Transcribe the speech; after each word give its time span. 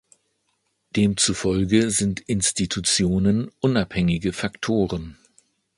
Demzufolge 0.95 1.91
sind 1.91 2.21
Institutionen 2.21 3.51
unabhängige 3.59 4.33
Faktoren. 4.33 5.15